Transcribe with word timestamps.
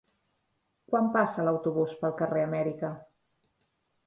Quan 0.91 1.11
passa 1.17 1.45
l'autobús 1.49 1.93
pel 2.01 2.17
carrer 2.23 2.43
Amèrica? 2.47 2.91